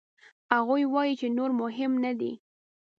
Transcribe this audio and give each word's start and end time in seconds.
هغوی 0.53 0.83
وايي 0.93 1.13
چې 1.19 1.27
نور 1.37 1.51
مهم 1.61 1.91
نه 2.03 2.11
دي. 2.19 2.33